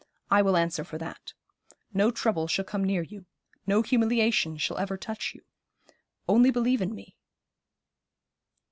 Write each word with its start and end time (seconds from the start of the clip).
I 0.31 0.41
will 0.41 0.57
answer 0.57 0.83
for 0.83 0.97
that. 0.97 1.33
No 1.93 2.09
trouble 2.09 2.47
shall 2.47 2.65
come 2.65 2.83
near 2.83 3.03
you. 3.03 3.27
No 3.67 3.83
humiliation 3.83 4.57
shall 4.57 4.79
ever 4.79 4.97
touch 4.97 5.35
you. 5.35 5.43
Only 6.27 6.49
believe 6.49 6.81
in 6.81 6.95
me.' 6.95 7.15